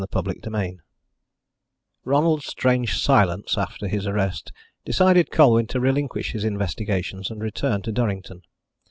CHAPTER 0.11 0.33
XIII 0.43 0.79
Ronald's 2.05 2.47
strange 2.47 2.97
silence 2.99 3.55
after 3.55 3.87
his 3.87 4.07
arrest 4.07 4.51
decided 4.83 5.29
Colwyn 5.29 5.67
to 5.67 5.79
relinquish 5.79 6.31
his 6.31 6.43
investigations 6.43 7.29
and 7.29 7.39
return 7.39 7.83
to 7.83 7.91
Durrington. 7.91 8.41